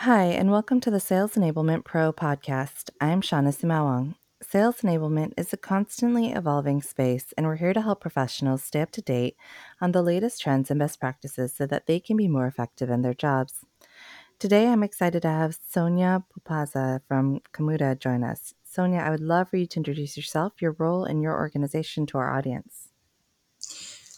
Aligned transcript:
Hi, 0.00 0.24
and 0.24 0.50
welcome 0.50 0.78
to 0.82 0.90
the 0.90 1.00
Sales 1.00 1.36
Enablement 1.36 1.84
Pro 1.84 2.12
podcast. 2.12 2.90
I'm 3.00 3.22
Shauna 3.22 3.48
Sumawang. 3.48 4.14
Sales 4.42 4.82
enablement 4.82 5.32
is 5.38 5.54
a 5.54 5.56
constantly 5.56 6.32
evolving 6.32 6.82
space, 6.82 7.32
and 7.36 7.46
we're 7.46 7.56
here 7.56 7.72
to 7.72 7.80
help 7.80 8.02
professionals 8.02 8.62
stay 8.62 8.82
up 8.82 8.90
to 8.92 9.00
date 9.00 9.36
on 9.80 9.92
the 9.92 10.02
latest 10.02 10.42
trends 10.42 10.70
and 10.70 10.78
best 10.78 11.00
practices 11.00 11.54
so 11.54 11.66
that 11.66 11.86
they 11.86 11.98
can 11.98 12.16
be 12.16 12.28
more 12.28 12.46
effective 12.46 12.90
in 12.90 13.00
their 13.00 13.14
jobs. 13.14 13.64
Today, 14.38 14.68
I'm 14.68 14.82
excited 14.82 15.22
to 15.22 15.28
have 15.28 15.58
Sonia 15.66 16.22
Pupaza 16.30 17.00
from 17.08 17.40
Camunda 17.54 17.98
join 17.98 18.22
us. 18.22 18.52
Sonia, 18.64 18.98
I 18.98 19.08
would 19.08 19.20
love 19.20 19.48
for 19.48 19.56
you 19.56 19.66
to 19.66 19.80
introduce 19.80 20.14
yourself, 20.14 20.60
your 20.60 20.76
role, 20.78 21.04
and 21.04 21.22
your 21.22 21.34
organization 21.34 22.04
to 22.08 22.18
our 22.18 22.36
audience. 22.36 22.90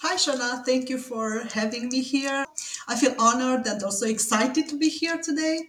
Hi, 0.02 0.16
Shana. 0.16 0.64
Thank 0.64 0.90
you 0.90 0.98
for 0.98 1.45
having 1.52 1.88
me 1.88 2.02
here. 2.02 2.45
I 2.89 2.96
feel 2.96 3.14
honored 3.18 3.66
and 3.66 3.82
also 3.82 4.07
excited 4.07 4.66
to 4.68 4.79
be 4.79 4.88
here 4.88 5.18
today. 5.18 5.61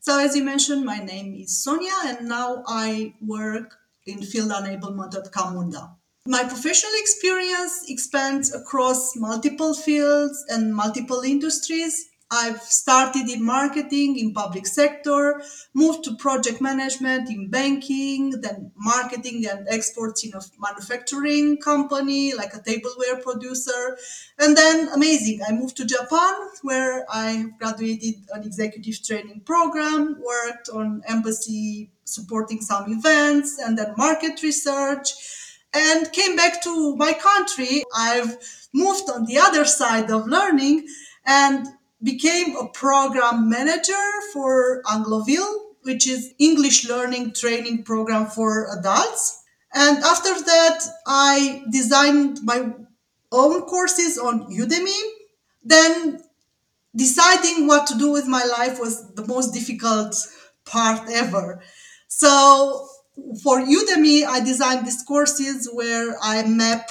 So, 0.00 0.20
as 0.20 0.36
you 0.36 0.44
mentioned, 0.44 0.84
my 0.84 0.98
name 0.98 1.34
is 1.34 1.64
Sonia, 1.64 1.96
and 2.04 2.28
now 2.28 2.62
I 2.66 3.14
work 3.20 3.74
in 4.04 4.22
field 4.22 4.50
enablement 4.50 5.16
at 5.16 5.32
Camunda. 5.32 5.96
My 6.28 6.44
professional 6.44 6.92
experience 6.96 7.84
expands 7.88 8.54
across 8.54 9.16
multiple 9.16 9.72
fields 9.72 10.44
and 10.48 10.74
multiple 10.74 11.22
industries. 11.22 12.08
I've 12.30 12.60
started 12.60 13.28
in 13.28 13.44
marketing 13.44 14.18
in 14.18 14.34
public 14.34 14.66
sector, 14.66 15.42
moved 15.74 16.04
to 16.04 16.16
project 16.16 16.60
management 16.60 17.30
in 17.30 17.50
banking, 17.50 18.40
then 18.40 18.72
marketing 18.76 19.44
and 19.48 19.66
exports 19.68 20.24
in 20.24 20.32
a 20.34 20.40
manufacturing 20.58 21.58
company 21.58 22.34
like 22.34 22.52
a 22.52 22.60
tableware 22.60 23.22
producer. 23.22 23.96
And 24.40 24.56
then 24.56 24.88
amazing, 24.92 25.40
I 25.46 25.52
moved 25.52 25.76
to 25.76 25.84
Japan 25.84 26.34
where 26.62 27.06
I 27.08 27.46
graduated 27.60 28.16
an 28.32 28.42
executive 28.42 29.04
training 29.04 29.42
program, 29.44 30.20
worked 30.20 30.68
on 30.68 31.02
embassy 31.06 31.90
supporting 32.04 32.60
some 32.60 32.90
events 32.90 33.58
and 33.58 33.78
then 33.78 33.94
market 33.96 34.42
research 34.42 35.12
and 35.72 36.10
came 36.12 36.34
back 36.34 36.62
to 36.62 36.96
my 36.96 37.12
country. 37.12 37.84
I've 37.94 38.36
moved 38.72 39.08
on 39.10 39.26
the 39.26 39.38
other 39.38 39.64
side 39.64 40.10
of 40.10 40.26
learning 40.26 40.86
and 41.24 41.66
became 42.02 42.56
a 42.56 42.68
program 42.68 43.48
manager 43.48 44.06
for 44.32 44.82
Angloville, 44.84 45.60
which 45.82 46.06
is 46.06 46.34
English 46.38 46.88
learning 46.88 47.32
training 47.32 47.84
program 47.84 48.26
for 48.26 48.68
adults. 48.78 49.42
And 49.74 49.98
after 49.98 50.34
that, 50.34 50.84
I 51.06 51.62
designed 51.70 52.40
my 52.42 52.72
own 53.32 53.62
courses 53.62 54.18
on 54.18 54.52
Udemy. 54.52 55.00
Then 55.62 56.22
deciding 56.94 57.66
what 57.66 57.86
to 57.88 57.98
do 57.98 58.10
with 58.10 58.26
my 58.26 58.44
life 58.44 58.78
was 58.80 59.12
the 59.14 59.26
most 59.26 59.52
difficult 59.52 60.16
part 60.64 61.08
ever. 61.10 61.62
So 62.08 62.88
for 63.42 63.60
Udemy, 63.60 64.24
I 64.24 64.40
designed 64.40 64.86
these 64.86 65.02
courses 65.02 65.68
where 65.72 66.16
I 66.22 66.46
map 66.46 66.90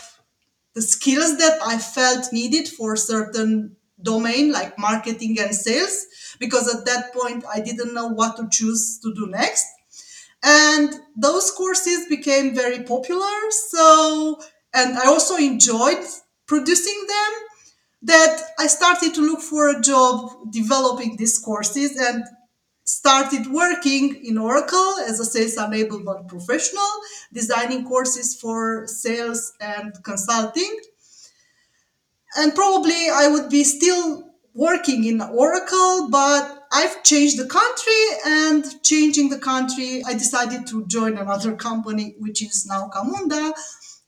the 0.74 0.82
skills 0.82 1.38
that 1.38 1.60
I 1.64 1.78
felt 1.78 2.34
needed 2.34 2.68
for 2.68 2.96
certain 2.96 3.78
domain 4.02 4.52
like 4.52 4.78
marketing 4.78 5.38
and 5.40 5.54
sales 5.56 6.06
because 6.40 6.74
at 6.74 6.86
that 6.86 7.14
point 7.14 7.44
I 7.52 7.62
didn't 7.62 7.94
know 7.94 8.08
what 8.08 8.38
to 8.38 8.48
choose 8.50 9.00
to 9.04 9.14
do 9.14 9.28
next. 9.28 9.66
And 10.44 10.94
those 11.16 11.50
courses 11.52 12.06
became 12.08 12.54
very 12.54 12.84
popular. 12.84 13.36
So, 13.72 14.40
and 14.74 14.98
I 14.98 15.08
also 15.08 15.38
enjoyed 15.38 16.06
producing 16.46 17.06
them 17.08 17.34
that 18.04 18.42
I 18.60 18.68
started 18.68 19.16
to 19.16 19.22
look 19.22 19.42
for 19.42 19.70
a 19.70 19.82
job 19.82 20.52
developing 20.52 21.16
these 21.18 21.40
courses 21.40 21.98
and 21.98 22.24
started 22.84 23.48
working 23.48 24.24
in 24.24 24.38
Oracle 24.38 24.96
as 25.08 25.20
a 25.20 25.26
sales 25.26 25.56
enablement 25.56 26.28
professional, 26.28 26.88
designing 27.34 27.84
courses 27.84 28.40
for 28.40 28.86
sales 28.86 29.54
and 29.60 29.92
consulting 30.04 30.80
and 32.36 32.54
probably 32.54 33.10
I 33.14 33.28
would 33.28 33.50
be 33.50 33.64
still 33.64 34.26
working 34.54 35.04
in 35.04 35.22
Oracle, 35.22 36.10
but 36.10 36.66
I've 36.72 37.04
changed 37.04 37.38
the 37.38 37.46
country 37.46 38.04
and 38.26 38.64
changing 38.84 39.30
the 39.30 39.38
country, 39.38 40.02
I 40.06 40.14
decided 40.14 40.66
to 40.68 40.86
join 40.88 41.18
another 41.18 41.56
company, 41.56 42.16
which 42.20 42.42
is 42.42 42.66
now 42.66 42.90
Camunda. 42.94 43.54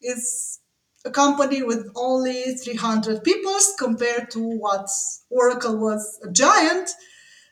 It's 0.02 0.60
a 1.06 1.12
company 1.12 1.64
with 1.64 1.90
only 1.96 2.56
300 2.56 3.24
people 3.24 3.58
compared 3.78 4.32
to 4.32 4.40
what 4.40 4.90
Oracle 5.30 5.78
was 5.78 6.20
a 6.24 6.32
giant. 6.32 6.90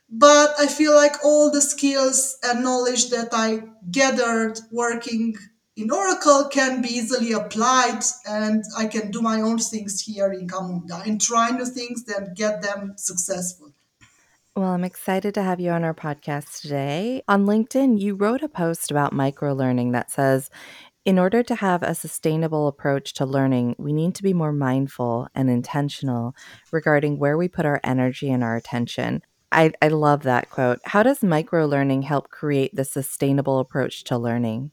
But 0.10 0.54
I 0.60 0.68
feel 0.68 0.94
like 0.94 1.24
all 1.24 1.52
the 1.52 1.62
skills 1.62 2.38
and 2.44 2.64
knowledge 2.64 3.10
that 3.10 3.30
I 3.32 3.64
gathered 3.90 4.60
working 4.72 5.36
in 5.76 5.92
Oracle 5.92 6.46
can 6.50 6.82
be 6.82 6.88
easily 6.88 7.34
applied 7.34 8.02
and 8.28 8.64
I 8.78 8.88
can 8.88 9.12
do 9.12 9.22
my 9.22 9.42
own 9.42 9.58
things 9.58 10.02
here 10.02 10.32
in 10.32 10.48
Camunda 10.48 11.06
and 11.06 11.20
try 11.20 11.50
new 11.50 11.66
things 11.66 12.06
then 12.06 12.34
get 12.34 12.62
them 12.62 12.94
successful. 12.98 13.74
Well, 14.56 14.70
I'm 14.70 14.86
excited 14.86 15.34
to 15.34 15.44
have 15.44 15.60
you 15.60 15.72
on 15.72 15.84
our 15.84 15.94
podcast 15.94 16.62
today. 16.62 17.24
On 17.28 17.46
LinkedIn, 17.46 18.00
you 18.00 18.16
wrote 18.16 18.42
a 18.42 18.48
post 18.48 18.90
about 18.90 19.12
micro 19.12 19.54
learning 19.54 19.92
that 19.92 20.12
says, 20.12 20.50
in 21.04 21.20
order 21.20 21.44
to 21.44 21.56
have 21.56 21.84
a 21.84 21.94
sustainable 21.94 22.68
approach 22.68 23.14
to 23.16 23.26
learning, 23.26 23.76
we 23.78 23.92
need 23.92 24.16
to 24.16 24.24
be 24.24 24.34
more 24.34 24.54
mindful 24.54 25.28
and 25.36 25.50
intentional 25.50 26.34
regarding 26.72 27.20
where 27.20 27.38
we 27.38 27.50
put 27.50 27.66
our 27.66 27.82
energy 27.84 28.32
and 28.32 28.46
our 28.46 28.56
attention. 28.56 29.22
I, 29.52 29.74
I 29.82 29.90
love 29.90 30.24
that 30.24 30.50
quote. 30.50 30.80
How 30.86 31.04
does 31.04 31.22
micro 31.22 31.68
learning 31.68 32.04
help 32.04 32.30
create 32.30 32.74
the 32.76 32.86
sustainable 32.86 33.60
approach 33.60 34.06
to 34.06 34.18
learning? 34.18 34.72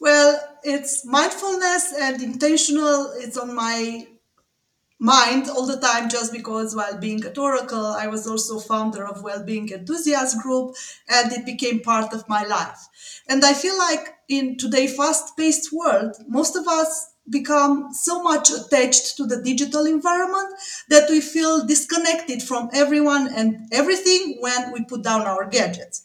Well, 0.00 0.40
it's 0.62 1.04
mindfulness 1.04 1.92
and 1.92 2.22
intentional. 2.22 3.12
It's 3.16 3.36
on 3.36 3.54
my 3.54 4.06
mind 5.00 5.48
all 5.50 5.66
the 5.66 5.80
time 5.80 6.08
just 6.10 6.32
because 6.32 6.76
while 6.76 6.98
being 6.98 7.24
at 7.24 7.38
Oracle, 7.38 7.86
I 7.86 8.08
was 8.08 8.26
also 8.26 8.60
founder 8.60 9.06
of 9.06 9.22
Wellbeing 9.22 9.70
Enthusiast 9.72 10.40
Group 10.42 10.76
and 11.08 11.32
it 11.32 11.46
became 11.46 11.80
part 11.80 12.14
of 12.14 12.28
my 12.28 12.44
life. 12.44 12.80
And 13.28 13.44
I 13.44 13.54
feel 13.54 13.78
like 13.78 14.14
in 14.28 14.56
today's 14.58 14.96
fast-paced 14.96 15.72
world, 15.72 16.16
most 16.28 16.56
of 16.56 16.68
us 16.68 17.10
become 17.30 17.92
so 17.92 18.22
much 18.22 18.50
attached 18.50 19.16
to 19.18 19.26
the 19.26 19.42
digital 19.42 19.86
environment 19.86 20.48
that 20.88 21.10
we 21.10 21.20
feel 21.20 21.66
disconnected 21.66 22.42
from 22.42 22.70
everyone 22.74 23.28
and 23.34 23.68
everything 23.72 24.38
when 24.40 24.72
we 24.72 24.84
put 24.84 25.02
down 25.02 25.22
our 25.22 25.46
gadgets. 25.46 26.02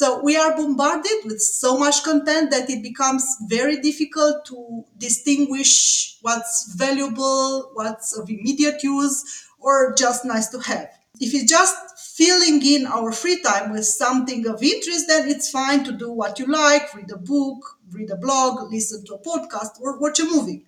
So 0.00 0.20
we 0.22 0.36
are 0.36 0.54
bombarded 0.56 1.24
with 1.24 1.40
so 1.40 1.76
much 1.76 2.04
content 2.04 2.52
that 2.52 2.70
it 2.70 2.84
becomes 2.84 3.24
very 3.48 3.80
difficult 3.80 4.44
to 4.46 4.84
distinguish 4.96 6.18
what's 6.22 6.72
valuable, 6.76 7.72
what's 7.74 8.16
of 8.16 8.30
immediate 8.30 8.80
use, 8.84 9.48
or 9.58 9.96
just 9.96 10.24
nice 10.24 10.50
to 10.50 10.60
have. 10.60 10.88
If 11.18 11.34
it's 11.34 11.50
just 11.50 11.76
filling 12.16 12.64
in 12.64 12.86
our 12.86 13.10
free 13.10 13.42
time 13.42 13.72
with 13.72 13.86
something 13.86 14.46
of 14.46 14.62
interest, 14.62 15.08
then 15.08 15.28
it's 15.28 15.50
fine 15.50 15.82
to 15.82 15.90
do 15.90 16.12
what 16.12 16.38
you 16.38 16.46
like, 16.46 16.94
read 16.94 17.10
a 17.10 17.18
book, 17.18 17.58
read 17.90 18.10
a 18.12 18.16
blog, 18.16 18.70
listen 18.70 19.04
to 19.06 19.14
a 19.14 19.18
podcast, 19.18 19.80
or 19.80 19.98
watch 19.98 20.20
a 20.20 20.24
movie. 20.24 20.62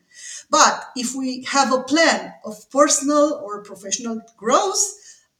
But 0.51 0.87
if 0.97 1.15
we 1.15 1.45
have 1.45 1.73
a 1.73 1.85
plan 1.85 2.35
of 2.45 2.69
personal 2.71 3.41
or 3.45 3.63
professional 3.63 4.23
growth, 4.37 4.83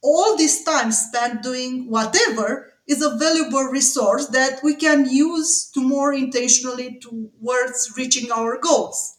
all 0.01 0.37
this 0.37 0.63
time 0.63 0.93
spent 0.93 1.43
doing 1.43 1.89
whatever 1.89 2.70
is 2.91 3.01
a 3.01 3.17
valuable 3.17 3.63
resource 3.63 4.27
that 4.27 4.59
we 4.61 4.75
can 4.75 5.09
use 5.09 5.71
to 5.73 5.81
more 5.81 6.13
intentionally 6.13 6.99
towards 6.99 7.93
reaching 7.95 8.29
our 8.31 8.59
goals. 8.59 9.17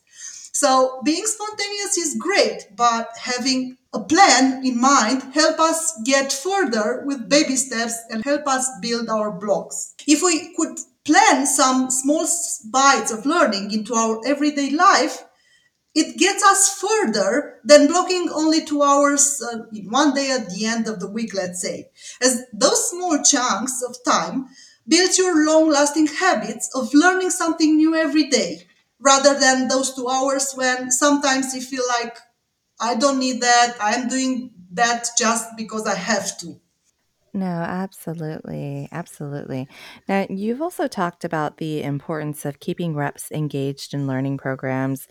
So 0.52 1.00
being 1.04 1.24
spontaneous 1.24 1.96
is 1.96 2.16
great, 2.20 2.68
but 2.76 3.08
having 3.16 3.78
a 3.94 4.00
plan 4.00 4.64
in 4.64 4.78
mind 4.78 5.22
help 5.34 5.58
us 5.58 5.98
get 6.04 6.32
further 6.32 7.02
with 7.06 7.30
baby 7.30 7.56
steps 7.56 7.94
and 8.10 8.22
help 8.22 8.46
us 8.46 8.68
build 8.82 9.08
our 9.08 9.30
blocks. 9.30 9.94
If 10.06 10.22
we 10.22 10.54
could 10.54 10.78
plan 11.04 11.46
some 11.46 11.90
small 11.90 12.26
bites 12.70 13.10
of 13.10 13.24
learning 13.24 13.72
into 13.72 13.94
our 13.94 14.20
everyday 14.26 14.70
life, 14.70 15.24
it 15.94 16.18
gets 16.18 16.42
us 16.42 16.80
further 16.80 17.60
than 17.64 17.86
blocking 17.86 18.28
only 18.32 18.64
two 18.64 18.82
hours 18.82 19.42
uh, 19.42 19.64
in 19.72 19.90
one 19.90 20.14
day 20.14 20.30
at 20.30 20.48
the 20.50 20.64
end 20.64 20.88
of 20.88 21.00
the 21.00 21.08
week, 21.08 21.34
let's 21.34 21.60
say. 21.60 21.90
As 22.20 22.44
those 22.52 22.90
small 22.90 23.22
chunks 23.22 23.82
of 23.82 23.96
time 24.04 24.46
build 24.88 25.16
your 25.18 25.46
long 25.46 25.70
lasting 25.70 26.06
habits 26.06 26.70
of 26.74 26.94
learning 26.94 27.30
something 27.30 27.76
new 27.76 27.94
every 27.94 28.28
day, 28.28 28.66
rather 28.98 29.38
than 29.38 29.68
those 29.68 29.94
two 29.94 30.08
hours 30.08 30.52
when 30.54 30.90
sometimes 30.90 31.54
you 31.54 31.60
feel 31.60 31.84
like, 32.00 32.16
I 32.80 32.94
don't 32.94 33.18
need 33.18 33.42
that, 33.42 33.76
I'm 33.80 34.08
doing 34.08 34.52
that 34.72 35.08
just 35.18 35.56
because 35.56 35.86
I 35.86 35.94
have 35.94 36.38
to. 36.38 36.58
No, 37.34 37.46
absolutely. 37.46 38.88
Absolutely. 38.92 39.66
Now, 40.06 40.26
you've 40.28 40.60
also 40.60 40.86
talked 40.86 41.24
about 41.24 41.56
the 41.56 41.82
importance 41.82 42.44
of 42.44 42.60
keeping 42.60 42.94
reps 42.94 43.32
engaged 43.32 43.94
in 43.94 44.06
learning 44.06 44.36
programs 44.36 45.08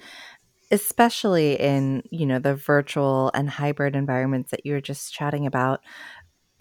especially 0.72 1.60
in 1.60 2.04
you 2.10 2.26
know 2.26 2.40
the 2.40 2.56
virtual 2.56 3.30
and 3.34 3.50
hybrid 3.50 3.96
environments 3.96 4.52
that 4.52 4.66
you 4.66 4.74
were 4.74 4.82
just 4.82 5.14
chatting 5.14 5.46
about 5.46 5.82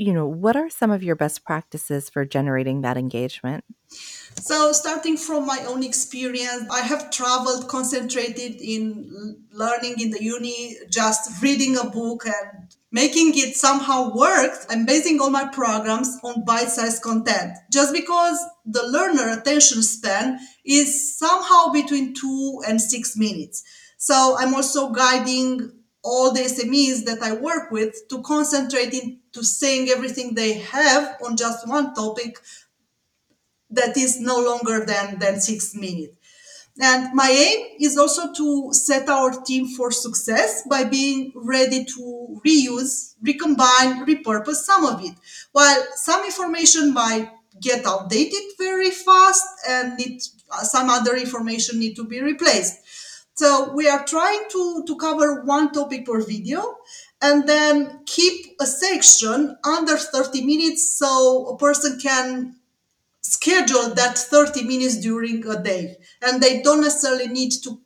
you 0.01 0.15
know, 0.15 0.27
what 0.27 0.57
are 0.57 0.71
some 0.71 0.91
of 0.91 1.03
your 1.03 1.15
best 1.15 1.45
practices 1.45 2.09
for 2.09 2.25
generating 2.25 2.81
that 2.81 2.97
engagement? 2.97 3.65
So, 3.89 4.73
starting 4.73 5.19
from 5.19 5.45
my 5.45 5.63
own 5.69 5.83
experience, 5.83 6.65
I 6.71 6.81
have 6.81 7.11
traveled 7.11 7.69
concentrated 7.69 8.63
in 8.63 9.45
learning 9.53 10.01
in 10.01 10.11
the 10.11 10.25
uni, 10.25 10.77
just 10.89 11.43
reading 11.43 11.77
a 11.77 11.85
book 11.85 12.25
and 12.25 12.75
making 12.91 13.33
it 13.37 13.57
somehow 13.57 14.15
work. 14.15 14.53
I'm 14.71 14.87
basing 14.87 15.21
all 15.21 15.29
my 15.29 15.47
programs 15.49 16.17
on 16.25 16.47
bite 16.47 16.71
sized 16.71 17.03
content 17.03 17.59
just 17.71 17.93
because 17.93 18.39
the 18.65 18.83
learner 18.87 19.39
attention 19.39 19.83
span 19.83 20.39
is 20.65 21.19
somehow 21.19 21.73
between 21.73 22.15
two 22.15 22.63
and 22.67 22.81
six 22.81 23.19
minutes. 23.19 23.63
So, 24.03 24.35
I'm 24.39 24.55
also 24.55 24.89
guiding 24.93 25.73
all 26.03 26.33
the 26.33 26.41
SMEs 26.41 27.05
that 27.05 27.23
I 27.23 27.35
work 27.35 27.71
with 27.71 28.09
to 28.09 28.23
concentrate 28.23 28.95
into 28.95 29.45
saying 29.45 29.91
everything 29.91 30.35
they 30.35 30.55
have 30.55 31.19
on 31.23 31.37
just 31.37 31.69
one 31.69 31.93
topic 31.93 32.39
that 33.69 33.99
is 33.99 34.19
no 34.19 34.41
longer 34.41 34.87
than, 34.87 35.19
than 35.19 35.39
six 35.39 35.75
minutes. 35.75 36.15
And 36.81 37.15
my 37.15 37.29
aim 37.29 37.77
is 37.79 37.99
also 37.99 38.33
to 38.33 38.73
set 38.73 39.07
our 39.11 39.33
team 39.43 39.69
for 39.69 39.93
success 39.93 40.63
by 40.67 40.85
being 40.85 41.33
ready 41.35 41.85
to 41.85 42.41
reuse, 42.47 43.17
recombine, 43.21 44.07
repurpose 44.07 44.63
some 44.65 44.87
of 44.87 45.05
it. 45.05 45.15
While 45.53 45.87
some 45.97 46.25
information 46.25 46.95
might 46.95 47.29
get 47.61 47.85
outdated 47.85 48.41
very 48.57 48.91
fast 48.91 49.45
and 49.69 49.99
need, 49.99 50.23
some 50.63 50.89
other 50.89 51.17
information 51.17 51.79
need 51.79 51.97
to 51.97 52.05
be 52.05 52.23
replaced. 52.23 52.79
So 53.35 53.73
we 53.75 53.89
are 53.89 54.05
trying 54.05 54.45
to, 54.51 54.85
to 54.87 54.97
cover 54.97 55.43
one 55.45 55.73
topic 55.73 56.05
per 56.07 56.21
video 56.23 56.77
and 57.23 57.49
then 57.49 58.01
keep 58.05 58.57
a 58.61 58.67
section 58.67 59.57
under 59.65 59.97
30 59.97 60.45
minutes 60.45 60.99
so 60.99 61.47
a 61.49 61.57
person 61.57 61.99
can 61.99 62.57
schedule 63.23 63.95
that 63.95 64.19
30 64.19 64.65
minutes 64.65 65.01
during 65.01 65.47
a 65.47 65.63
day. 65.63 65.97
And 66.23 66.43
they 66.43 66.63
don't 66.63 66.81
necessarily 66.81 67.29
need 67.29 67.53
to 67.65 67.81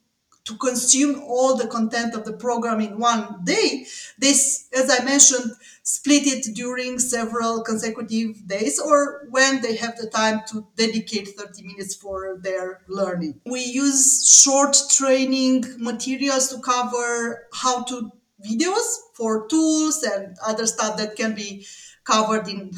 to 0.44 0.56
consume 0.56 1.22
all 1.22 1.56
the 1.56 1.66
content 1.66 2.14
of 2.14 2.24
the 2.24 2.32
program 2.32 2.80
in 2.80 2.98
one 2.98 3.42
day. 3.44 3.86
This 4.18 4.68
as 4.74 4.90
i 4.90 5.02
mentioned 5.04 5.52
split 5.82 6.26
it 6.26 6.54
during 6.54 6.98
several 6.98 7.62
consecutive 7.62 8.46
days 8.46 8.78
or 8.78 9.26
when 9.30 9.60
they 9.62 9.76
have 9.76 9.96
the 9.96 10.06
time 10.06 10.40
to 10.50 10.66
dedicate 10.76 11.28
30 11.28 11.62
minutes 11.62 11.94
for 11.94 12.38
their 12.42 12.82
learning. 12.88 13.40
We 13.46 13.60
use 13.60 14.42
short 14.42 14.76
training 14.90 15.64
materials 15.78 16.48
to 16.48 16.60
cover 16.60 17.46
how 17.52 17.84
to 17.84 18.10
videos 18.44 18.86
for 19.14 19.46
tools 19.48 20.02
and 20.02 20.36
other 20.44 20.66
stuff 20.66 20.96
that 20.98 21.16
can 21.16 21.34
be 21.34 21.66
covered 22.04 22.48
in 22.48 22.72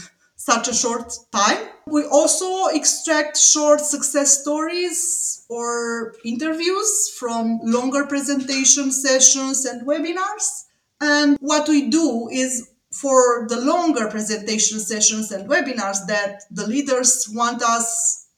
such 0.47 0.69
a 0.69 0.75
short 0.75 1.13
time. 1.33 1.59
We 1.89 2.05
also 2.05 2.67
extract 2.67 3.37
short 3.37 3.81
success 3.81 4.41
stories 4.41 5.45
or 5.49 6.15
interviews 6.25 6.91
from 7.19 7.59
longer 7.65 8.07
presentation 8.07 8.93
sessions 8.93 9.65
and 9.65 9.85
webinars. 9.87 10.47
And 11.01 11.37
what 11.41 11.69
we 11.69 11.91
do 11.91 12.29
is 12.31 12.71
for 12.93 13.47
the 13.49 13.61
longer 13.61 14.09
presentation 14.09 14.79
sessions 14.79 15.33
and 15.33 15.51
webinars 15.51 16.07
that 16.07 16.45
the 16.53 16.67
leaders 16.67 17.29
want 17.33 17.61
us 17.63 18.29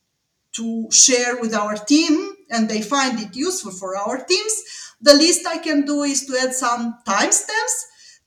to 0.57 0.89
share 0.91 1.39
with 1.43 1.55
our 1.55 1.77
team 1.77 2.33
and 2.51 2.69
they 2.69 2.81
find 2.81 3.21
it 3.21 3.37
useful 3.37 3.71
for 3.71 3.97
our 3.97 4.25
teams, 4.25 4.55
the 5.03 5.15
least 5.15 5.47
I 5.47 5.59
can 5.59 5.85
do 5.85 6.03
is 6.03 6.25
to 6.27 6.39
add 6.43 6.55
some 6.55 6.99
timestamps 7.07 7.77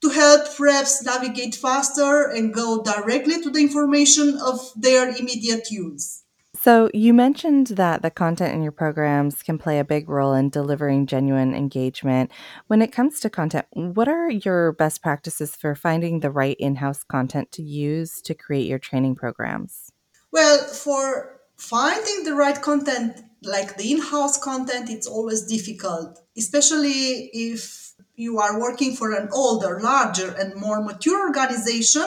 to 0.01 0.09
help 0.09 0.59
reps 0.59 1.03
navigate 1.03 1.55
faster 1.55 2.29
and 2.29 2.53
go 2.53 2.83
directly 2.83 3.41
to 3.41 3.49
the 3.49 3.59
information 3.59 4.37
of 4.43 4.71
their 4.75 5.09
immediate 5.09 5.69
use. 5.69 6.23
So, 6.63 6.91
you 6.93 7.13
mentioned 7.13 7.67
that 7.67 8.03
the 8.03 8.11
content 8.11 8.53
in 8.53 8.61
your 8.61 8.71
programs 8.71 9.41
can 9.41 9.57
play 9.57 9.79
a 9.79 9.83
big 9.83 10.07
role 10.07 10.33
in 10.33 10.49
delivering 10.49 11.07
genuine 11.07 11.55
engagement. 11.55 12.29
When 12.67 12.83
it 12.83 12.91
comes 12.91 13.19
to 13.21 13.31
content, 13.31 13.65
what 13.73 14.07
are 14.07 14.29
your 14.29 14.73
best 14.73 15.01
practices 15.01 15.55
for 15.55 15.73
finding 15.73 16.19
the 16.19 16.29
right 16.29 16.57
in 16.59 16.75
house 16.75 17.03
content 17.03 17.51
to 17.53 17.63
use 17.63 18.21
to 18.21 18.35
create 18.35 18.67
your 18.67 18.79
training 18.79 19.15
programs? 19.15 19.91
Well, 20.31 20.59
for 20.59 21.39
finding 21.57 22.25
the 22.25 22.35
right 22.35 22.61
content, 22.61 23.21
like 23.43 23.77
the 23.77 23.91
in 23.91 24.01
house 24.01 24.37
content, 24.37 24.89
it's 24.89 25.07
always 25.07 25.43
difficult, 25.43 26.19
especially 26.37 27.31
if 27.33 27.90
you 28.15 28.39
are 28.39 28.59
working 28.59 28.95
for 28.95 29.13
an 29.13 29.29
older, 29.31 29.79
larger, 29.81 30.35
and 30.37 30.55
more 30.55 30.81
mature 30.81 31.27
organization, 31.27 32.05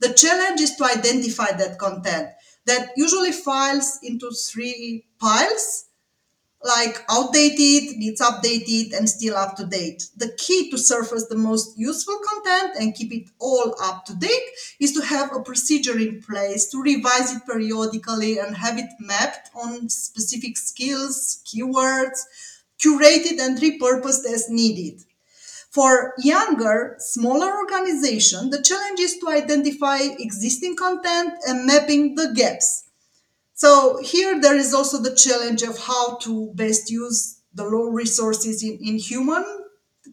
the 0.00 0.12
challenge 0.12 0.60
is 0.60 0.76
to 0.76 0.84
identify 0.84 1.52
that 1.52 1.78
content 1.78 2.28
that 2.66 2.90
usually 2.96 3.32
files 3.32 3.98
into 4.02 4.30
three 4.30 5.06
piles 5.18 5.86
like 6.64 7.04
outdated, 7.10 7.96
needs 7.98 8.22
updated, 8.22 8.96
and 8.96 9.08
still 9.08 9.36
up 9.36 9.54
to 9.56 9.66
date. 9.66 10.08
The 10.16 10.32
key 10.38 10.70
to 10.70 10.78
surface 10.78 11.26
the 11.26 11.36
most 11.36 11.78
useful 11.78 12.18
content 12.26 12.76
and 12.80 12.94
keep 12.94 13.12
it 13.12 13.28
all 13.38 13.76
up 13.82 14.06
to 14.06 14.14
date 14.16 14.48
is 14.80 14.92
to 14.92 15.02
have 15.02 15.34
a 15.34 15.42
procedure 15.42 15.98
in 15.98 16.22
place 16.22 16.70
to 16.70 16.80
revise 16.80 17.36
it 17.36 17.42
periodically 17.46 18.38
and 18.38 18.56
have 18.56 18.78
it 18.78 18.90
mapped 18.98 19.50
on 19.54 19.90
specific 19.90 20.56
skills, 20.56 21.42
keywords, 21.44 22.24
curated 22.82 23.38
and 23.40 23.58
repurposed 23.58 24.24
as 24.24 24.48
needed. 24.48 25.04
For 25.74 26.14
younger, 26.18 26.94
smaller 27.00 27.52
organizations, 27.56 28.50
the 28.52 28.62
challenge 28.62 29.00
is 29.00 29.18
to 29.18 29.28
identify 29.28 29.98
existing 29.98 30.76
content 30.76 31.34
and 31.48 31.66
mapping 31.66 32.14
the 32.14 32.32
gaps. 32.32 32.84
So 33.54 33.98
here 34.00 34.40
there 34.40 34.56
is 34.56 34.72
also 34.72 34.98
the 35.02 35.16
challenge 35.16 35.62
of 35.62 35.76
how 35.78 36.16
to 36.18 36.52
best 36.54 36.90
use 36.90 37.40
the 37.52 37.64
low 37.64 37.88
resources 37.88 38.62
in, 38.62 38.78
in 38.82 38.98
human 38.98 39.44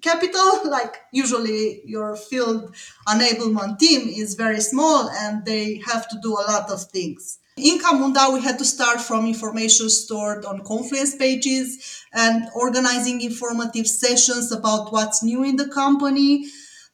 capital. 0.02 0.62
Like 0.66 0.98
usually 1.12 1.82
your 1.86 2.16
field 2.16 2.74
enablement 3.08 3.78
team 3.78 4.10
is 4.10 4.34
very 4.34 4.62
small 4.62 5.10
and 5.10 5.46
they 5.46 5.82
have 5.86 6.10
to 6.10 6.18
do 6.24 6.34
a 6.34 6.46
lot 6.50 6.72
of 6.72 6.84
things. 6.86 7.38
In 7.58 7.80
Camunda, 7.80 8.34
we 8.34 8.42
had 8.42 8.58
to 8.60 8.66
start 8.66 9.02
from 9.02 9.28
information 9.28 9.90
stored 9.90 10.46
on 10.46 10.64
Confluence 10.64 11.16
pages 11.16 12.02
and 12.14 12.46
organizing 12.56 13.20
informative 13.20 13.88
sessions 13.88 14.54
about 14.54 14.94
what's 14.94 15.22
new 15.22 15.44
in 15.44 15.58
the 15.58 15.68
company, 15.68 16.46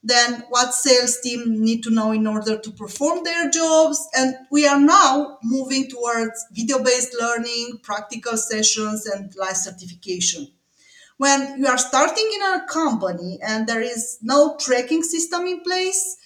then 0.01 0.43
what 0.49 0.73
sales 0.73 1.19
team 1.21 1.63
need 1.63 1.83
to 1.83 1.91
know 1.91 2.11
in 2.11 2.25
order 2.25 2.57
to 2.57 2.71
perform 2.71 3.23
their 3.23 3.51
jobs. 3.51 4.07
And 4.15 4.35
we 4.51 4.67
are 4.67 4.79
now 4.79 5.37
moving 5.43 5.89
towards 5.89 6.45
video-based 6.51 7.15
learning, 7.19 7.79
practical 7.83 8.35
sessions, 8.35 9.05
and 9.05 9.31
live 9.35 9.57
certification. 9.57 10.47
When 11.17 11.59
you 11.59 11.67
are 11.67 11.77
starting 11.77 12.29
in 12.33 12.41
a 12.41 12.65
company 12.67 13.39
and 13.43 13.67
there 13.67 13.81
is 13.81 14.17
no 14.23 14.57
tracking 14.59 15.03
system 15.03 15.45
in 15.45 15.61
place, 15.61 16.17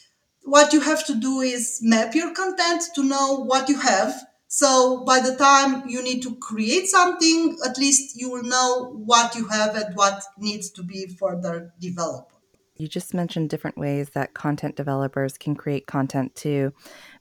what 0.43 0.73
you 0.73 0.81
have 0.81 1.05
to 1.07 1.15
do 1.15 1.41
is 1.41 1.79
map 1.81 2.15
your 2.15 2.33
content 2.33 2.83
to 2.95 3.03
know 3.03 3.43
what 3.45 3.69
you 3.69 3.79
have 3.79 4.13
so 4.53 5.05
by 5.05 5.21
the 5.21 5.37
time 5.37 5.87
you 5.87 6.03
need 6.03 6.21
to 6.23 6.35
create 6.35 6.87
something, 6.87 7.57
at 7.65 7.77
least 7.77 8.19
you 8.19 8.29
will 8.29 8.43
know 8.43 8.91
what 9.05 9.33
you 9.33 9.47
have 9.47 9.75
and 9.75 9.95
what 9.95 10.21
needs 10.37 10.69
to 10.71 10.83
be 10.83 11.07
further 11.17 11.71
developed. 11.79 12.35
You 12.75 12.89
just 12.89 13.13
mentioned 13.13 13.49
different 13.49 13.77
ways 13.77 14.09
that 14.09 14.33
content 14.33 14.75
developers 14.75 15.37
can 15.37 15.55
create 15.55 15.87
content 15.87 16.35
to 16.37 16.73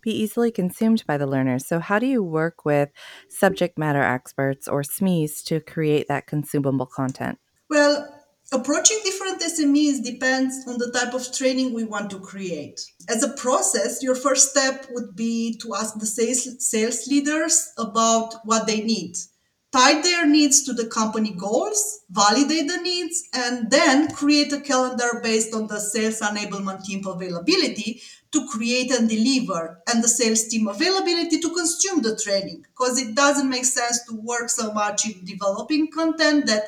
be 0.03 0.11
easily 0.11 0.50
consumed 0.50 1.05
by 1.07 1.19
the 1.19 1.27
learners. 1.29 1.69
So, 1.69 1.79
how 1.79 2.00
do 2.00 2.07
you 2.07 2.21
work 2.21 2.65
with 2.65 2.89
subject 3.29 3.79
matter 3.79 4.03
experts 4.03 4.67
or 4.67 4.83
SMEs 4.83 5.45
to 5.45 5.61
create 5.61 6.09
that 6.09 6.27
consumable 6.27 6.87
content? 6.87 7.39
Well, 7.69 8.20
Approaching 8.52 8.99
different 9.04 9.40
SMEs 9.40 10.02
depends 10.02 10.66
on 10.66 10.76
the 10.76 10.90
type 10.90 11.14
of 11.14 11.33
training 11.33 11.73
we 11.73 11.85
want 11.85 12.11
to 12.11 12.19
create. 12.19 12.80
As 13.09 13.23
a 13.23 13.33
process, 13.35 14.02
your 14.02 14.16
first 14.16 14.50
step 14.50 14.87
would 14.90 15.14
be 15.14 15.57
to 15.59 15.73
ask 15.76 15.97
the 16.00 16.07
sales, 16.07 16.49
sales 16.59 17.07
leaders 17.07 17.73
about 17.78 18.35
what 18.45 18.66
they 18.66 18.80
need. 18.80 19.14
Tie 19.71 20.02
their 20.02 20.26
needs 20.26 20.64
to 20.64 20.73
the 20.73 20.88
company 20.88 21.30
goals, 21.30 22.00
validate 22.11 22.66
the 22.66 22.78
needs, 22.78 23.23
and 23.33 23.71
then 23.71 24.12
create 24.12 24.52
a 24.52 24.61
calendar 24.61 25.21
based 25.23 25.54
on 25.54 25.69
the 25.69 25.78
sales 25.78 26.19
enablement 26.21 26.83
team 26.83 27.07
availability 27.07 28.02
to 28.33 28.49
create 28.49 28.90
and 28.90 29.09
deliver, 29.09 29.80
and 29.88 30.02
the 30.02 30.09
sales 30.09 30.49
team 30.49 30.66
availability 30.66 31.38
to 31.38 31.54
consume 31.54 32.02
the 32.02 32.16
training. 32.16 32.62
Because 32.62 33.00
it 33.00 33.14
doesn't 33.14 33.49
make 33.49 33.64
sense 33.64 34.04
to 34.07 34.21
work 34.21 34.50
so 34.50 34.73
much 34.73 35.07
in 35.07 35.25
developing 35.25 35.88
content 35.92 36.47
that 36.47 36.64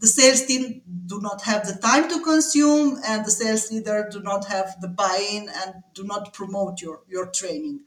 the 0.00 0.06
sales 0.06 0.46
team 0.46 0.82
do 1.06 1.20
not 1.20 1.42
have 1.42 1.66
the 1.66 1.74
time 1.80 2.08
to 2.08 2.22
consume 2.22 3.00
and 3.06 3.24
the 3.24 3.30
sales 3.30 3.70
leader 3.72 4.08
do 4.10 4.20
not 4.20 4.44
have 4.46 4.76
the 4.80 4.88
buy-in 4.88 5.48
and 5.48 5.74
do 5.94 6.04
not 6.04 6.32
promote 6.32 6.80
your, 6.80 7.00
your 7.08 7.26
training. 7.26 7.80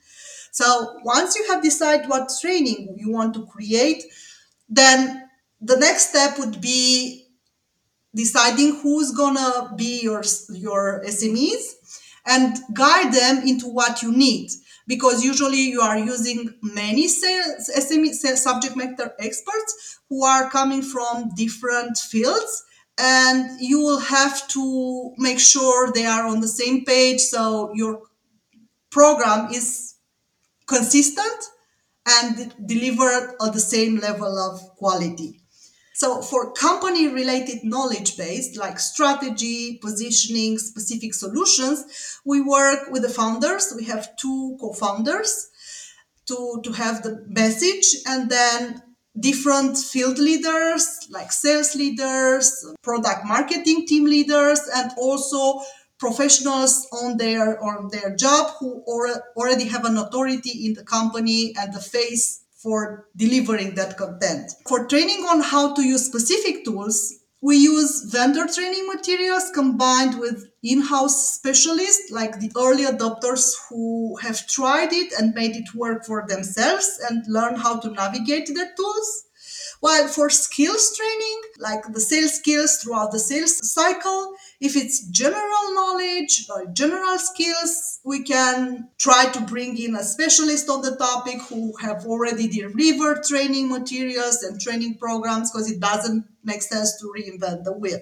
So 0.51 0.98
once 1.03 1.36
you 1.38 1.48
have 1.48 1.63
decided 1.63 2.10
what 2.10 2.30
training 2.41 2.96
you 2.98 3.12
want 3.12 3.34
to 3.36 3.46
create 3.46 4.03
then 4.72 5.30
the 5.60 5.77
next 5.77 6.10
step 6.10 6.39
would 6.39 6.60
be 6.60 7.27
deciding 8.15 8.80
who's 8.82 9.12
gonna 9.12 9.74
be 9.75 10.01
your 10.01 10.24
your 10.50 11.03
smes 11.06 11.62
and 12.25 12.58
guide 12.74 13.13
them 13.13 13.48
into 13.48 13.68
what 13.68 14.01
you 14.01 14.12
need 14.12 14.50
because 14.91 15.24
usually 15.24 15.62
you 15.74 15.79
are 15.79 15.98
using 15.98 16.53
many 16.62 17.07
sales 17.07 17.71
SME 17.77 18.13
sales 18.13 18.43
subject 18.43 18.75
matter 18.75 19.13
experts 19.19 20.00
who 20.10 20.25
are 20.25 20.50
coming 20.50 20.81
from 20.81 21.29
different 21.38 21.98
fields 21.98 22.65
and 22.98 23.62
you 23.62 23.79
will 23.79 24.01
have 24.01 24.45
to 24.50 25.13
make 25.17 25.39
sure 25.39 25.93
they 25.93 26.05
are 26.05 26.27
on 26.27 26.41
the 26.41 26.48
same 26.62 26.83
page 26.83 27.21
so 27.21 27.71
your 27.74 28.01
program 28.89 29.50
is 29.53 29.95
consistent 30.67 31.41
and 32.05 32.53
delivered 32.65 33.36
at 33.45 33.53
the 33.53 33.62
same 33.62 33.95
level 33.95 34.38
of 34.38 34.60
quality 34.75 35.40
so 36.01 36.20
for 36.24 36.51
company 36.53 37.08
related 37.08 37.63
knowledge 37.63 38.17
based 38.17 38.58
like 38.58 38.79
strategy, 38.79 39.77
positioning, 39.79 40.58
specific 40.58 41.13
solutions, 41.13 42.20
we 42.25 42.41
work 42.41 42.89
with 42.89 43.03
the 43.03 43.10
founders. 43.10 43.72
We 43.77 43.86
have 43.86 44.15
two 44.15 44.58
co-founders 44.60 45.51
to, 46.25 46.60
to 46.63 46.72
have 46.72 47.03
the 47.03 47.24
message 47.27 47.86
and 48.08 48.31
then 48.31 48.81
different 49.20 49.77
field 49.77 50.17
leaders 50.17 51.08
like 51.12 51.31
sales 51.31 51.75
leaders, 51.75 52.65
product 52.81 53.24
marketing 53.24 53.86
team 53.86 54.05
leaders, 54.05 54.62
and 54.74 54.89
also 54.98 55.62
professionals 56.00 56.88
on 56.91 57.17
their 57.17 57.63
on 57.63 57.89
their 57.89 58.15
job 58.15 58.53
who 58.60 58.84
already 59.38 59.65
have 59.65 59.86
an 59.86 59.98
authority 59.98 60.65
in 60.65 60.74
the 60.74 60.84
company 60.84 61.53
and 61.60 61.72
the 61.75 61.79
face 61.79 62.40
for 62.62 63.08
delivering 63.15 63.75
that 63.75 63.98
content. 63.98 64.51
For 64.68 64.88
training 64.88 65.25
on 65.30 65.41
how 65.41 65.74
to 65.74 65.82
use 65.82 66.06
specific 66.06 66.63
tools, 66.63 67.13
we 67.41 67.58
use 67.58 68.03
vendor 68.12 68.46
training 68.46 68.88
materials 68.88 69.50
combined 69.53 70.20
with 70.20 70.48
in-house 70.63 71.34
specialists 71.34 72.12
like 72.12 72.39
the 72.39 72.51
early 72.56 72.86
adopters 72.86 73.53
who 73.68 74.15
have 74.18 74.46
tried 74.48 74.94
it 74.94 75.12
and 75.18 75.34
made 75.34 75.56
it 75.56 75.74
work 75.74 76.06
for 76.06 76.25
themselves 76.27 77.00
and 77.10 77.24
learn 77.27 77.56
how 77.56 77.80
to 77.80 77.89
navigate 77.89 78.46
the 78.46 78.70
tools 78.77 79.24
while 79.81 80.07
for 80.07 80.29
skills 80.29 80.95
training, 80.95 81.41
like 81.59 81.83
the 81.91 82.00
sales 82.00 82.35
skills 82.35 82.77
throughout 82.77 83.11
the 83.11 83.19
sales 83.19 83.59
cycle, 83.67 84.33
if 84.59 84.75
it's 84.75 85.07
general 85.09 85.73
knowledge 85.73 86.45
or 86.50 86.67
general 86.67 87.17
skills, 87.17 88.00
we 88.05 88.23
can 88.23 88.89
try 89.00 89.25
to 89.31 89.41
bring 89.41 89.77
in 89.77 89.95
a 89.95 90.03
specialist 90.03 90.69
on 90.69 90.81
the 90.81 90.95
topic 90.95 91.41
who 91.50 91.75
have 91.77 92.05
already 92.05 92.47
delivered 92.47 93.23
training 93.23 93.69
materials 93.69 94.43
and 94.43 94.61
training 94.61 94.97
programs 95.00 95.51
because 95.51 95.69
it 95.69 95.79
doesn't 95.79 96.25
make 96.43 96.61
sense 96.61 97.00
to 97.00 97.11
reinvent 97.17 97.63
the 97.63 97.73
wheel. 97.73 98.00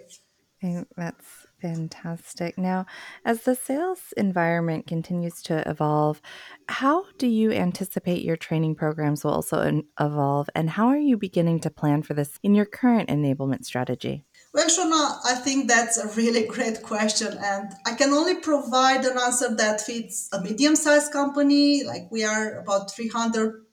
That's 0.97 1.38
Fantastic. 1.61 2.57
Now, 2.57 2.85
as 3.25 3.41
the 3.41 3.53
sales 3.53 4.13
environment 4.15 4.87
continues 4.87 5.41
to 5.43 5.67
evolve, 5.69 6.21
how 6.69 7.05
do 7.17 7.27
you 7.27 7.51
anticipate 7.51 8.23
your 8.23 8.37
training 8.37 8.75
programs 8.75 9.25
will 9.25 9.31
also 9.31 9.81
evolve, 9.99 10.49
and 10.55 10.69
how 10.69 10.87
are 10.87 10.97
you 10.97 11.17
beginning 11.17 11.59
to 11.61 11.69
plan 11.69 12.01
for 12.01 12.13
this 12.13 12.39
in 12.43 12.55
your 12.55 12.65
current 12.65 13.09
enablement 13.09 13.65
strategy? 13.65 14.23
Well, 14.53 14.67
Shona, 14.67 15.19
I 15.25 15.35
think 15.35 15.67
that's 15.67 15.97
a 15.97 16.07
really 16.15 16.47
great 16.47 16.81
question, 16.81 17.37
and 17.43 17.73
I 17.85 17.93
can 17.93 18.13
only 18.13 18.35
provide 18.35 19.03
an 19.03 19.17
answer 19.17 19.53
that 19.55 19.81
fits 19.81 20.29
a 20.31 20.41
medium 20.41 20.77
sized 20.77 21.11
company. 21.11 21.83
Like 21.83 22.09
we 22.09 22.23
are 22.23 22.59
about 22.59 22.91
300 22.91 23.65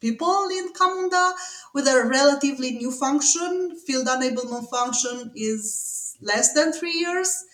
people 0.00 0.48
in 0.50 0.72
Camunda 0.72 1.32
with 1.74 1.86
a 1.86 2.06
relatively 2.06 2.70
new 2.70 2.90
function. 2.90 3.76
Field 3.86 4.06
enablement 4.06 4.70
function 4.70 5.30
is 5.34 6.07
less 6.20 6.52
than 6.52 6.72
three 6.72 6.92
years. 6.94 7.44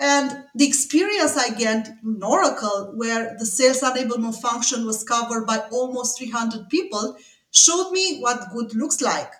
And 0.00 0.44
the 0.54 0.66
experience 0.66 1.36
I 1.36 1.50
gained 1.50 1.92
in 2.04 2.22
Oracle, 2.22 2.92
where 2.94 3.36
the 3.38 3.46
sales 3.46 3.80
enablement 3.80 4.40
function 4.40 4.86
was 4.86 5.02
covered 5.02 5.44
by 5.46 5.58
almost 5.72 6.18
300 6.18 6.68
people, 6.68 7.16
showed 7.50 7.90
me 7.90 8.20
what 8.20 8.52
good 8.52 8.74
looks 8.74 9.00
like. 9.00 9.32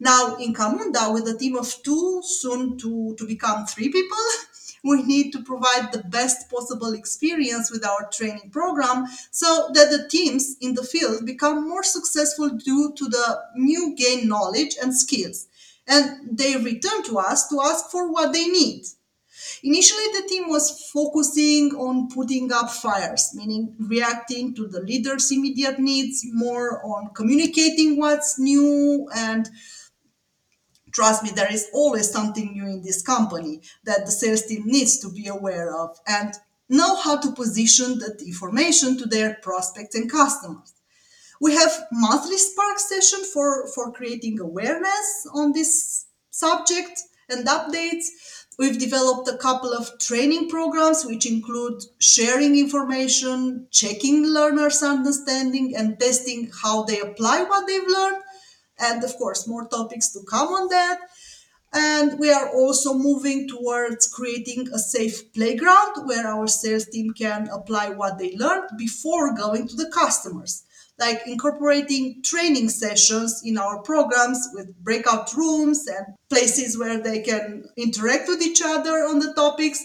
Now 0.00 0.36
in 0.36 0.54
Camunda, 0.54 1.12
with 1.12 1.28
a 1.28 1.36
team 1.38 1.56
of 1.56 1.72
two, 1.82 2.22
soon 2.24 2.78
to, 2.78 3.14
to 3.16 3.26
become 3.26 3.66
three 3.66 3.90
people, 3.90 4.16
we 4.84 5.02
need 5.02 5.32
to 5.32 5.42
provide 5.42 5.92
the 5.92 6.02
best 6.04 6.50
possible 6.50 6.92
experience 6.94 7.70
with 7.70 7.84
our 7.84 8.08
training 8.12 8.50
program 8.50 9.06
so 9.30 9.70
that 9.74 9.90
the 9.90 10.08
teams 10.08 10.56
in 10.60 10.74
the 10.74 10.82
field 10.82 11.26
become 11.26 11.68
more 11.68 11.82
successful 11.82 12.48
due 12.50 12.92
to 12.96 13.04
the 13.04 13.42
new 13.56 13.94
gain 13.96 14.28
knowledge 14.28 14.76
and 14.82 14.94
skills. 14.96 15.48
And 15.86 16.36
they 16.38 16.56
return 16.56 17.02
to 17.04 17.18
us 17.18 17.48
to 17.48 17.60
ask 17.60 17.90
for 17.90 18.10
what 18.12 18.32
they 18.32 18.46
need. 18.46 18.84
Initially, 19.62 20.06
the 20.12 20.26
team 20.28 20.48
was 20.48 20.90
focusing 20.92 21.72
on 21.72 22.08
putting 22.08 22.52
up 22.52 22.70
fires, 22.70 23.32
meaning 23.34 23.74
reacting 23.78 24.54
to 24.54 24.66
the 24.66 24.80
leader's 24.80 25.30
immediate 25.30 25.78
needs, 25.78 26.22
more 26.32 26.84
on 26.84 27.10
communicating 27.14 27.98
what's 27.98 28.38
new 28.38 29.08
and 29.14 29.48
trust 30.96 31.22
me, 31.22 31.30
there 31.30 31.52
is 31.52 31.68
always 31.74 32.10
something 32.10 32.52
new 32.52 32.66
in 32.66 32.82
this 32.82 33.02
company 33.02 33.60
that 33.84 34.06
the 34.06 34.10
sales 34.10 34.46
team 34.46 34.62
needs 34.64 34.98
to 34.98 35.10
be 35.10 35.26
aware 35.26 35.74
of 35.76 35.98
and 36.06 36.32
know 36.70 36.96
how 36.96 37.20
to 37.20 37.32
position 37.32 37.98
that 37.98 38.22
information 38.22 38.96
to 38.96 39.04
their 39.04 39.34
prospects 39.42 39.94
and 39.94 40.10
customers. 40.10 40.72
We 41.40 41.54
have 41.54 41.86
monthly 41.92 42.38
Spark 42.38 42.78
session 42.78 43.20
for, 43.32 43.68
for 43.68 43.92
creating 43.92 44.40
awareness 44.40 45.28
on 45.34 45.52
this 45.52 46.06
subject 46.30 47.02
and 47.28 47.46
updates. 47.46 48.06
We've 48.58 48.78
developed 48.78 49.28
a 49.28 49.36
couple 49.36 49.74
of 49.74 49.98
training 49.98 50.48
programs 50.48 51.04
which 51.04 51.26
include 51.26 51.82
sharing 51.98 52.56
information, 52.56 53.66
checking 53.70 54.24
learners' 54.24 54.82
understanding, 54.82 55.74
and 55.76 56.00
testing 56.00 56.50
how 56.62 56.84
they 56.84 57.00
apply 57.00 57.42
what 57.42 57.66
they've 57.66 57.86
learned. 57.86 58.22
And 58.78 59.04
of 59.04 59.14
course 59.16 59.46
more 59.46 59.68
topics 59.68 60.12
to 60.12 60.20
come 60.28 60.48
on 60.48 60.68
that. 60.68 61.00
And 61.74 62.18
we 62.18 62.30
are 62.30 62.48
also 62.48 62.94
moving 62.94 63.46
towards 63.48 64.08
creating 64.08 64.68
a 64.72 64.78
safe 64.78 65.32
playground 65.34 66.06
where 66.06 66.26
our 66.26 66.46
sales 66.46 66.86
team 66.86 67.10
can 67.12 67.48
apply 67.48 67.90
what 67.90 68.18
they 68.18 68.34
learned 68.36 68.70
before 68.78 69.34
going 69.34 69.68
to 69.68 69.76
the 69.76 69.90
customers 69.90 70.65
like 70.98 71.22
incorporating 71.26 72.22
training 72.22 72.68
sessions 72.68 73.42
in 73.44 73.58
our 73.58 73.82
programs 73.82 74.48
with 74.54 74.74
breakout 74.82 75.32
rooms 75.34 75.86
and 75.86 76.16
places 76.30 76.78
where 76.78 76.98
they 77.02 77.20
can 77.20 77.64
interact 77.76 78.28
with 78.28 78.40
each 78.40 78.62
other 78.64 79.04
on 79.04 79.18
the 79.18 79.32
topics. 79.34 79.84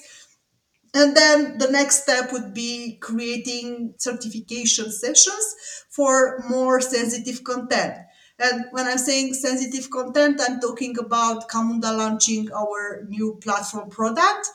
And 0.93 1.15
then 1.15 1.57
the 1.57 1.69
next 1.69 2.03
step 2.03 2.31
would 2.31 2.53
be 2.53 2.97
creating 3.01 3.95
certification 3.97 4.91
sessions 4.91 5.55
for 5.89 6.43
more 6.49 6.81
sensitive 6.81 7.43
content. 7.43 7.97
And 8.39 8.65
when 8.71 8.87
I'm 8.87 8.97
saying 8.97 9.35
sensitive 9.35 9.89
content, 9.91 10.41
I'm 10.41 10.59
talking 10.59 10.95
about 10.97 11.47
Camunda 11.47 11.95
launching 11.95 12.51
our 12.51 13.05
new 13.07 13.37
platform 13.41 13.89
product, 13.89 14.49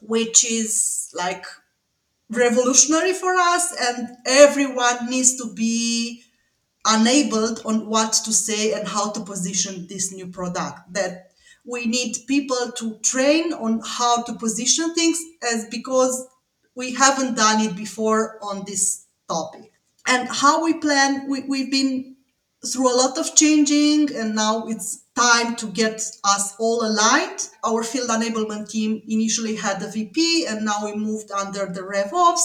which 0.00 0.50
is 0.50 1.10
like 1.14 1.44
revolutionary 2.30 3.12
for 3.12 3.34
us, 3.34 3.74
and 3.80 4.16
everyone 4.26 5.08
needs 5.08 5.36
to 5.36 5.52
be 5.54 6.22
enabled 6.92 7.62
on 7.64 7.88
what 7.88 8.12
to 8.12 8.32
say 8.32 8.72
and 8.72 8.86
how 8.86 9.10
to 9.10 9.20
position 9.20 9.86
this 9.88 10.12
new 10.12 10.26
product. 10.28 10.92
That 10.92 11.32
we 11.64 11.86
need 11.86 12.16
people 12.26 12.72
to 12.76 12.98
train 13.00 13.52
on 13.52 13.80
how 13.84 14.22
to 14.22 14.34
position 14.34 14.94
things 14.94 15.20
as 15.52 15.66
because 15.70 16.26
we 16.74 16.94
haven't 16.94 17.36
done 17.36 17.60
it 17.60 17.76
before 17.76 18.38
on 18.42 18.64
this 18.66 19.06
topic. 19.28 19.72
And 20.06 20.28
how 20.28 20.64
we 20.64 20.74
plan, 20.74 21.28
we, 21.28 21.42
we've 21.42 21.70
been 21.70 22.16
through 22.66 22.92
a 22.92 22.96
lot 22.96 23.18
of 23.18 23.34
changing 23.34 24.14
and 24.16 24.34
now 24.34 24.66
it's 24.66 25.04
time 25.16 25.54
to 25.56 25.66
get 25.66 26.02
us 26.24 26.54
all 26.58 26.84
aligned. 26.84 27.48
Our 27.64 27.82
field 27.82 28.10
enablement 28.10 28.70
team 28.70 29.02
initially 29.06 29.56
had 29.56 29.80
the 29.80 29.88
VP 29.88 30.46
and 30.46 30.64
now 30.64 30.84
we 30.84 30.94
moved 30.94 31.30
under 31.30 31.66
the 31.66 31.82
RevOps 31.82 32.42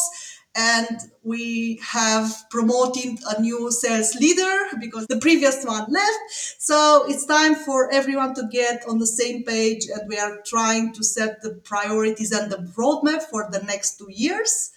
and 0.56 1.00
we 1.24 1.80
have 1.82 2.46
promoted 2.52 3.18
a 3.28 3.42
new 3.42 3.72
sales 3.72 4.14
leader 4.16 4.68
because 4.80 5.08
the 5.08 5.18
previous 5.18 5.64
one 5.66 5.92
left. 5.92 6.20
So 6.60 7.06
it's 7.08 7.26
time 7.26 7.56
for 7.56 7.92
everyone 7.92 8.36
to 8.36 8.48
get 8.52 8.84
on 8.88 9.00
the 9.00 9.08
same 9.08 9.44
page 9.44 9.88
and 9.94 10.08
we 10.08 10.20
are 10.20 10.42
trying 10.46 10.94
to 10.94 11.04
set 11.04 11.42
the 11.42 11.56
priorities 11.56 12.32
and 12.32 12.52
the 12.52 12.58
roadmap 12.78 13.24
for 13.24 13.50
the 13.52 13.64
next 13.64 13.98
two 13.98 14.10
years. 14.12 14.72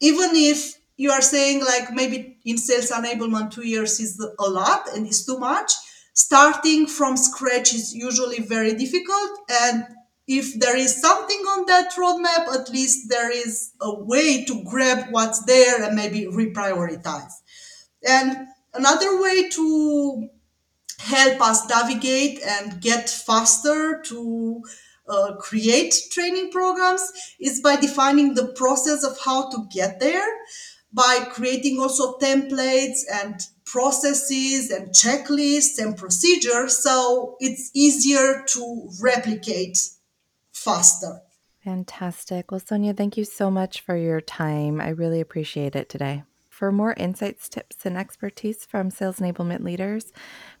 Even 0.00 0.30
if 0.34 0.77
you 0.98 1.12
are 1.12 1.22
saying 1.22 1.64
like 1.64 1.92
maybe 1.92 2.36
in 2.44 2.58
sales 2.58 2.90
enablement 2.90 3.52
two 3.52 3.66
years 3.66 4.00
is 4.00 4.20
a 4.38 4.50
lot 4.50 4.88
and 4.94 5.06
is 5.06 5.24
too 5.24 5.38
much. 5.38 5.72
Starting 6.12 6.88
from 6.88 7.16
scratch 7.16 7.72
is 7.72 7.94
usually 7.94 8.40
very 8.40 8.74
difficult. 8.74 9.30
And 9.62 9.84
if 10.26 10.58
there 10.58 10.76
is 10.76 11.00
something 11.00 11.38
on 11.38 11.66
that 11.66 11.92
roadmap 11.96 12.52
at 12.52 12.68
least 12.70 13.08
there 13.08 13.30
is 13.30 13.72
a 13.80 13.94
way 13.94 14.44
to 14.44 14.64
grab 14.64 15.06
what's 15.10 15.44
there 15.44 15.82
and 15.82 15.94
maybe 15.94 16.26
reprioritize. 16.26 17.32
And 18.06 18.48
another 18.74 19.22
way 19.22 19.48
to 19.50 20.28
help 20.98 21.40
us 21.40 21.68
navigate 21.68 22.42
and 22.42 22.80
get 22.80 23.08
faster 23.08 24.02
to 24.06 24.62
uh, 25.08 25.36
create 25.36 25.94
training 26.10 26.50
programs 26.50 27.12
is 27.38 27.60
by 27.60 27.76
defining 27.76 28.34
the 28.34 28.48
process 28.48 29.04
of 29.04 29.16
how 29.24 29.48
to 29.48 29.66
get 29.70 30.00
there, 30.00 30.28
by 30.92 31.26
creating 31.30 31.78
also 31.80 32.16
templates 32.18 33.00
and 33.12 33.40
processes 33.64 34.70
and 34.70 34.88
checklists 34.90 35.78
and 35.78 35.96
procedures 35.96 36.82
so 36.82 37.36
it's 37.40 37.70
easier 37.74 38.42
to 38.46 38.88
replicate 39.00 39.78
faster. 40.52 41.20
Fantastic. 41.62 42.50
Well, 42.50 42.60
Sonia, 42.60 42.94
thank 42.94 43.16
you 43.16 43.24
so 43.24 43.50
much 43.50 43.80
for 43.80 43.96
your 43.96 44.20
time. 44.22 44.80
I 44.80 44.88
really 44.88 45.20
appreciate 45.20 45.76
it 45.76 45.88
today. 45.88 46.22
For 46.48 46.72
more 46.72 46.94
insights, 46.94 47.48
tips, 47.48 47.84
and 47.84 47.96
expertise 47.96 48.64
from 48.64 48.90
sales 48.90 49.20
enablement 49.20 49.62
leaders, 49.62 50.12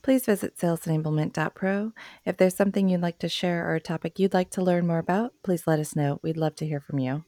please 0.02 0.26
visit 0.26 0.56
salesenablement.pro. 0.56 1.92
If 2.24 2.36
there's 2.36 2.54
something 2.54 2.88
you'd 2.88 3.00
like 3.00 3.18
to 3.20 3.28
share 3.28 3.68
or 3.68 3.74
a 3.74 3.80
topic 3.80 4.18
you'd 4.18 4.34
like 4.34 4.50
to 4.50 4.62
learn 4.62 4.86
more 4.86 4.98
about, 4.98 5.32
please 5.42 5.66
let 5.66 5.80
us 5.80 5.96
know. 5.96 6.20
We'd 6.22 6.36
love 6.36 6.54
to 6.56 6.66
hear 6.66 6.78
from 6.78 7.00
you. 7.00 7.24